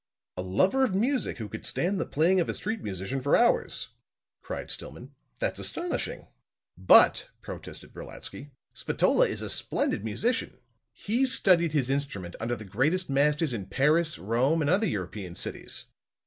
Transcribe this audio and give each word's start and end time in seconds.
"A 0.35 0.41
lover 0.41 0.83
of 0.83 0.95
music 0.95 1.37
who 1.37 1.47
could 1.47 1.63
stand 1.63 1.99
the 2.01 2.07
playing 2.07 2.39
of 2.39 2.49
a 2.49 2.55
street 2.55 2.81
musician 2.81 3.21
for 3.21 3.37
hours!" 3.37 3.89
cried 4.41 4.71
Stillman. 4.71 5.13
"That's 5.37 5.59
astonishing." 5.59 6.25
"But," 6.75 7.29
protested 7.43 7.93
Brolatsky, 7.93 8.49
"Spatola 8.73 9.27
is 9.27 9.43
a 9.43 9.47
splendid 9.49 10.03
musician. 10.03 10.57
He's 10.91 11.31
studied 11.33 11.73
his 11.73 11.91
instrument 11.91 12.35
under 12.39 12.55
the 12.55 12.65
greatest 12.65 13.11
masters 13.11 13.53
in 13.53 13.67
Paris, 13.67 14.17
Rome 14.17 14.61
and 14.61 14.71
other 14.71 14.87
European 14.87 15.35
cities. 15.35 15.85